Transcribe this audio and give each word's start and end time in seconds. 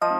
Hello, 0.00 0.14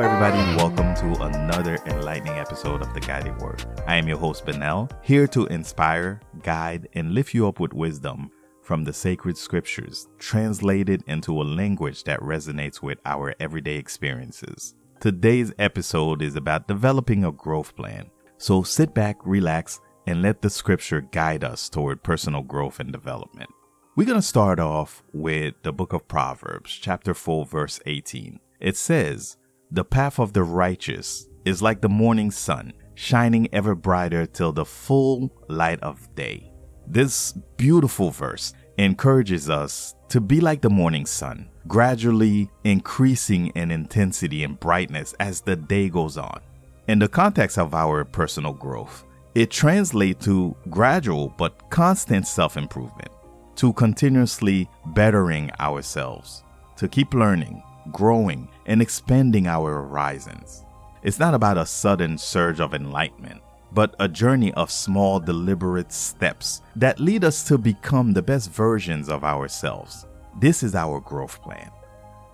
everybody, 0.00 0.38
and 0.38 0.56
welcome 0.56 0.92
to 0.96 1.22
another 1.22 1.78
enlightening 1.86 2.32
episode 2.32 2.82
of 2.82 2.92
The 2.94 3.00
Guided 3.00 3.40
Word. 3.40 3.64
I 3.86 3.94
am 3.94 4.08
your 4.08 4.18
host, 4.18 4.44
Benel, 4.44 4.90
here 5.04 5.28
to 5.28 5.46
inspire, 5.46 6.20
guide, 6.42 6.88
and 6.94 7.14
lift 7.14 7.32
you 7.32 7.46
up 7.46 7.60
with 7.60 7.72
wisdom 7.72 8.32
from 8.60 8.82
the 8.82 8.92
sacred 8.92 9.38
scriptures, 9.38 10.08
translated 10.18 11.04
into 11.06 11.40
a 11.40 11.44
language 11.44 12.02
that 12.04 12.18
resonates 12.18 12.82
with 12.82 12.98
our 13.04 13.36
everyday 13.38 13.76
experiences. 13.76 14.74
Today's 14.98 15.52
episode 15.60 16.22
is 16.22 16.34
about 16.34 16.66
developing 16.66 17.24
a 17.24 17.30
growth 17.30 17.76
plan. 17.76 18.10
So 18.38 18.62
sit 18.62 18.94
back, 18.94 19.16
relax, 19.24 19.80
and 20.06 20.22
let 20.22 20.42
the 20.42 20.50
scripture 20.50 21.00
guide 21.00 21.44
us 21.44 21.68
toward 21.68 22.02
personal 22.02 22.42
growth 22.42 22.80
and 22.80 22.92
development. 22.92 23.50
We're 23.96 24.06
going 24.06 24.18
to 24.18 24.22
start 24.26 24.58
off 24.58 25.02
with 25.12 25.54
the 25.62 25.72
book 25.72 25.92
of 25.92 26.08
Proverbs, 26.08 26.72
chapter 26.72 27.14
4, 27.14 27.46
verse 27.46 27.80
18. 27.86 28.40
It 28.60 28.76
says, 28.76 29.36
the 29.70 29.84
path 29.84 30.18
of 30.18 30.32
the 30.32 30.42
righteous 30.42 31.28
is 31.44 31.62
like 31.62 31.80
the 31.80 31.88
morning 31.88 32.30
sun, 32.30 32.72
shining 32.94 33.48
ever 33.52 33.74
brighter 33.74 34.26
till 34.26 34.52
the 34.52 34.64
full 34.64 35.32
light 35.48 35.80
of 35.80 36.14
day. 36.14 36.52
This 36.86 37.32
beautiful 37.56 38.10
verse 38.10 38.52
encourages 38.78 39.48
us 39.48 39.94
to 40.08 40.20
be 40.20 40.40
like 40.40 40.60
the 40.60 40.70
morning 40.70 41.06
sun, 41.06 41.48
gradually 41.66 42.50
increasing 42.64 43.48
in 43.48 43.70
intensity 43.70 44.44
and 44.44 44.60
brightness 44.60 45.14
as 45.18 45.40
the 45.40 45.56
day 45.56 45.88
goes 45.88 46.18
on. 46.18 46.40
In 46.86 46.98
the 46.98 47.08
context 47.08 47.56
of 47.56 47.72
our 47.72 48.04
personal 48.04 48.52
growth, 48.52 49.04
it 49.34 49.50
translates 49.50 50.22
to 50.26 50.54
gradual 50.68 51.32
but 51.38 51.70
constant 51.70 52.26
self 52.26 52.58
improvement, 52.58 53.10
to 53.56 53.72
continuously 53.72 54.68
bettering 54.88 55.50
ourselves, 55.60 56.44
to 56.76 56.86
keep 56.86 57.14
learning, 57.14 57.62
growing, 57.90 58.48
and 58.66 58.82
expanding 58.82 59.46
our 59.46 59.72
horizons. 59.72 60.66
It's 61.02 61.18
not 61.18 61.32
about 61.32 61.56
a 61.56 61.64
sudden 61.64 62.18
surge 62.18 62.60
of 62.60 62.74
enlightenment, 62.74 63.40
but 63.72 63.96
a 63.98 64.06
journey 64.06 64.52
of 64.52 64.70
small, 64.70 65.18
deliberate 65.18 65.90
steps 65.90 66.60
that 66.76 67.00
lead 67.00 67.24
us 67.24 67.44
to 67.48 67.56
become 67.56 68.12
the 68.12 68.22
best 68.22 68.50
versions 68.50 69.08
of 69.08 69.24
ourselves. 69.24 70.04
This 70.38 70.62
is 70.62 70.74
our 70.74 71.00
growth 71.00 71.40
plan. 71.40 71.70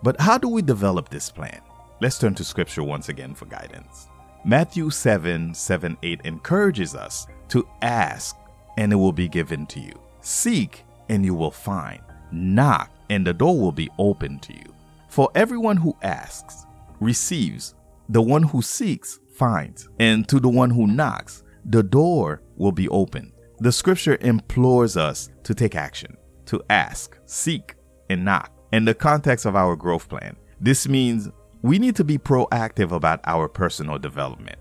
But 0.02 0.20
how 0.20 0.38
do 0.38 0.48
we 0.48 0.60
develop 0.60 1.08
this 1.08 1.30
plan? 1.30 1.60
Let's 2.00 2.18
turn 2.18 2.34
to 2.34 2.44
scripture 2.44 2.82
once 2.82 3.08
again 3.08 3.36
for 3.36 3.44
guidance. 3.44 4.08
Matthew 4.44 4.88
7 4.88 5.52
7 5.52 5.96
8 6.02 6.20
encourages 6.24 6.94
us 6.94 7.26
to 7.48 7.68
ask, 7.82 8.36
and 8.78 8.92
it 8.92 8.96
will 8.96 9.12
be 9.12 9.28
given 9.28 9.66
to 9.66 9.80
you. 9.80 9.92
Seek, 10.22 10.84
and 11.10 11.24
you 11.24 11.34
will 11.34 11.50
find. 11.50 12.00
Knock, 12.32 12.90
and 13.10 13.26
the 13.26 13.34
door 13.34 13.58
will 13.58 13.72
be 13.72 13.90
opened 13.98 14.42
to 14.42 14.54
you. 14.54 14.74
For 15.08 15.28
everyone 15.34 15.76
who 15.76 15.96
asks 16.02 16.64
receives, 17.00 17.74
the 18.08 18.22
one 18.22 18.42
who 18.42 18.62
seeks 18.62 19.20
finds, 19.34 19.88
and 19.98 20.26
to 20.28 20.40
the 20.40 20.48
one 20.48 20.70
who 20.70 20.86
knocks, 20.86 21.42
the 21.64 21.82
door 21.82 22.42
will 22.56 22.72
be 22.72 22.88
opened. 22.88 23.32
The 23.58 23.72
scripture 23.72 24.16
implores 24.22 24.96
us 24.96 25.28
to 25.44 25.54
take 25.54 25.74
action, 25.74 26.16
to 26.46 26.62
ask, 26.70 27.18
seek, 27.26 27.74
and 28.08 28.24
knock. 28.24 28.52
In 28.72 28.86
the 28.86 28.94
context 28.94 29.44
of 29.44 29.54
our 29.54 29.76
growth 29.76 30.08
plan, 30.08 30.36
this 30.60 30.88
means 30.88 31.28
we 31.62 31.78
need 31.78 31.96
to 31.96 32.04
be 32.04 32.18
proactive 32.18 32.92
about 32.92 33.20
our 33.24 33.48
personal 33.48 33.98
development. 33.98 34.58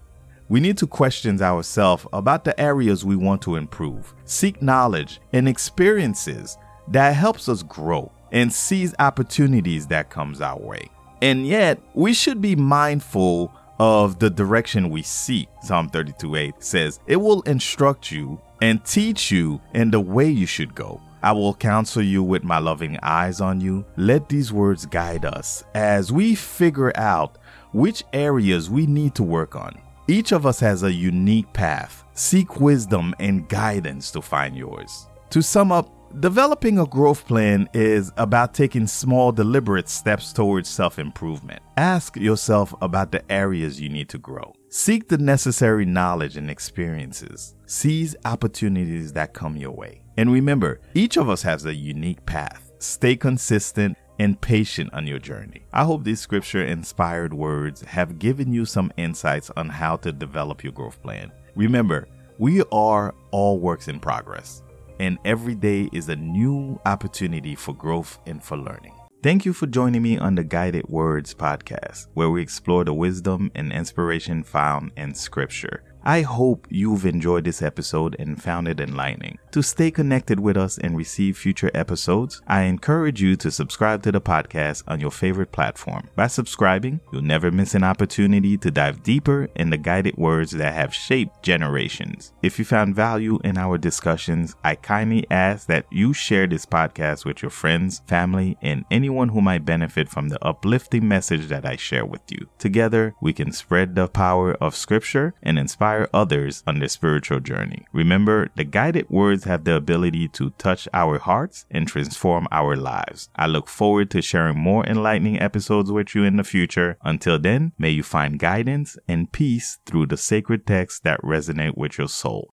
We 0.49 0.59
need 0.59 0.77
to 0.79 0.87
question 0.87 1.41
ourselves 1.41 2.05
about 2.11 2.43
the 2.43 2.59
areas 2.59 3.05
we 3.05 3.15
want 3.15 3.41
to 3.43 3.55
improve, 3.55 4.13
seek 4.25 4.61
knowledge 4.61 5.21
and 5.31 5.47
experiences 5.47 6.57
that 6.87 7.15
helps 7.15 7.47
us 7.47 7.63
grow 7.63 8.11
and 8.31 8.51
seize 8.51 8.93
opportunities 8.99 9.87
that 9.87 10.09
comes 10.09 10.41
our 10.41 10.59
way. 10.59 10.89
And 11.21 11.45
yet, 11.45 11.79
we 11.93 12.13
should 12.13 12.41
be 12.41 12.55
mindful 12.55 13.53
of 13.79 14.19
the 14.19 14.29
direction 14.29 14.89
we 14.89 15.03
seek. 15.03 15.47
Psalm 15.61 15.89
32 15.89 16.35
8 16.35 16.55
says, 16.59 16.99
It 17.07 17.17
will 17.17 17.41
instruct 17.43 18.11
you 18.11 18.41
and 18.61 18.83
teach 18.83 19.31
you 19.31 19.61
in 19.73 19.91
the 19.91 19.99
way 19.99 20.29
you 20.29 20.45
should 20.45 20.75
go. 20.75 21.01
I 21.21 21.31
will 21.33 21.53
counsel 21.53 22.01
you 22.01 22.23
with 22.23 22.43
my 22.43 22.59
loving 22.59 22.97
eyes 23.03 23.41
on 23.41 23.59
you. 23.59 23.85
Let 23.97 24.29
these 24.29 24.53
words 24.53 24.85
guide 24.85 25.25
us 25.25 25.63
as 25.75 26.11
we 26.11 26.35
figure 26.35 26.93
out 26.95 27.37
which 27.73 28.03
areas 28.13 28.69
we 28.69 28.87
need 28.87 29.15
to 29.15 29.23
work 29.23 29.55
on. 29.55 29.79
Each 30.07 30.31
of 30.31 30.45
us 30.45 30.59
has 30.61 30.83
a 30.83 30.91
unique 30.91 31.51
path. 31.53 32.03
Seek 32.13 32.59
wisdom 32.59 33.13
and 33.19 33.47
guidance 33.47 34.11
to 34.11 34.21
find 34.21 34.55
yours. 34.55 35.07
To 35.31 35.41
sum 35.43 35.71
up, 35.71 35.93
Developing 36.17 36.79
a 36.79 36.87
growth 36.87 37.27
plan 37.27 37.69
is 37.71 38.11
about 38.17 38.55
taking 38.55 38.87
small, 38.87 39.31
deliberate 39.31 39.87
steps 39.87 40.33
towards 40.33 40.67
self 40.67 40.97
improvement. 40.97 41.61
Ask 41.77 42.17
yourself 42.17 42.73
about 42.81 43.11
the 43.11 43.31
areas 43.31 43.79
you 43.79 43.89
need 43.89 44.09
to 44.09 44.17
grow. 44.17 44.53
Seek 44.69 45.07
the 45.07 45.19
necessary 45.19 45.85
knowledge 45.85 46.35
and 46.35 46.49
experiences. 46.49 47.53
Seize 47.67 48.15
opportunities 48.25 49.13
that 49.13 49.35
come 49.35 49.55
your 49.55 49.71
way. 49.71 50.01
And 50.19 50.33
remember, 50.33 50.81
each 50.95 51.15
of 51.15 51.29
us 51.29 51.43
has 51.43 51.65
a 51.65 51.73
unique 51.73 52.25
path. 52.25 52.73
Stay 52.79 53.15
consistent 53.15 53.97
and 54.19 54.41
patient 54.41 54.93
on 54.93 55.07
your 55.07 55.17
journey. 55.17 55.61
I 55.71 55.85
hope 55.85 56.03
these 56.03 56.19
scripture 56.19 56.65
inspired 56.65 57.33
words 57.33 57.79
have 57.83 58.19
given 58.19 58.51
you 58.51 58.65
some 58.65 58.91
insights 58.97 59.49
on 59.55 59.69
how 59.69 59.95
to 59.95 60.11
develop 60.11 60.61
your 60.61 60.73
growth 60.73 61.01
plan. 61.01 61.31
Remember, 61.55 62.05
we 62.37 62.63
are 62.69 63.15
all 63.31 63.59
works 63.59 63.87
in 63.87 64.01
progress 64.01 64.61
and 64.99 65.17
every 65.23 65.55
day 65.55 65.87
is 65.93 66.09
a 66.09 66.17
new 66.17 66.77
opportunity 66.85 67.55
for 67.55 67.73
growth 67.73 68.19
and 68.25 68.43
for 68.43 68.57
learning. 68.57 68.95
Thank 69.23 69.45
you 69.45 69.53
for 69.53 69.67
joining 69.67 70.01
me 70.01 70.17
on 70.17 70.35
the 70.35 70.43
Guided 70.43 70.89
Words 70.89 71.33
podcast, 71.33 72.07
where 72.13 72.29
we 72.29 72.41
explore 72.41 72.83
the 72.83 72.93
wisdom 72.93 73.51
and 73.55 73.71
inspiration 73.71 74.43
found 74.43 74.91
in 74.97 75.13
Scripture. 75.13 75.83
I 76.09 76.21
hope 76.23 76.65
you've 76.71 77.05
enjoyed 77.05 77.43
this 77.43 77.61
episode 77.61 78.15
and 78.17 78.41
found 78.41 78.67
it 78.67 78.79
enlightening. 78.79 79.37
To 79.51 79.61
stay 79.61 79.91
connected 79.91 80.39
with 80.39 80.57
us 80.57 80.79
and 80.79 80.97
receive 80.97 81.37
future 81.37 81.69
episodes, 81.75 82.41
I 82.47 82.63
encourage 82.63 83.21
you 83.21 83.35
to 83.35 83.51
subscribe 83.51 84.01
to 84.01 84.11
the 84.11 84.19
podcast 84.19 84.81
on 84.87 84.99
your 84.99 85.11
favorite 85.11 85.51
platform. 85.51 86.09
By 86.15 86.25
subscribing, 86.25 86.99
you'll 87.13 87.21
never 87.21 87.51
miss 87.51 87.75
an 87.75 87.83
opportunity 87.83 88.57
to 88.57 88.71
dive 88.71 89.03
deeper 89.03 89.49
in 89.55 89.69
the 89.69 89.77
guided 89.77 90.17
words 90.17 90.49
that 90.53 90.73
have 90.73 90.95
shaped 90.95 91.43
generations. 91.43 92.33
If 92.41 92.57
you 92.57 92.65
found 92.65 92.95
value 92.95 93.37
in 93.43 93.59
our 93.59 93.77
discussions, 93.77 94.55
I 94.63 94.77
kindly 94.77 95.27
ask 95.29 95.67
that 95.67 95.85
you 95.91 96.13
share 96.13 96.47
this 96.47 96.65
podcast 96.65 97.23
with 97.23 97.43
your 97.43 97.51
friends, 97.51 98.01
family, 98.07 98.57
and 98.63 98.83
anyone 98.89 99.29
who 99.29 99.41
might 99.41 99.63
benefit 99.63 100.09
from 100.09 100.29
the 100.29 100.43
uplifting 100.43 101.07
message 101.07 101.49
that 101.49 101.67
I 101.67 101.75
share 101.75 102.05
with 102.05 102.31
you. 102.31 102.49
Together, 102.57 103.13
we 103.21 103.31
can 103.31 103.51
spread 103.51 103.93
the 103.93 104.07
power 104.07 104.55
of 104.55 104.75
Scripture 104.75 105.35
and 105.43 105.59
inspire 105.59 105.98
inspire 105.99 106.09
others 106.13 106.63
on 106.65 106.79
their 106.79 106.87
spiritual 106.87 107.39
journey. 107.39 107.85
Remember, 107.91 108.49
the 108.55 108.63
guided 108.63 109.09
words 109.09 109.43
have 109.45 109.63
the 109.63 109.75
ability 109.75 110.27
to 110.29 110.51
touch 110.57 110.87
our 110.93 111.19
hearts 111.19 111.65
and 111.71 111.87
transform 111.87 112.47
our 112.51 112.75
lives. 112.75 113.29
I 113.35 113.47
look 113.47 113.67
forward 113.67 114.09
to 114.11 114.21
sharing 114.21 114.57
more 114.57 114.85
enlightening 114.85 115.41
episodes 115.41 115.91
with 115.91 116.15
you 116.15 116.23
in 116.23 116.37
the 116.37 116.43
future. 116.43 116.97
Until 117.03 117.39
then, 117.39 117.73
may 117.77 117.89
you 117.89 118.03
find 118.03 118.39
guidance 118.39 118.97
and 119.07 119.31
peace 119.31 119.79
through 119.85 120.07
the 120.07 120.17
sacred 120.17 120.65
texts 120.65 121.01
that 121.01 121.21
resonate 121.21 121.77
with 121.77 121.97
your 121.97 122.07
soul. 122.07 122.47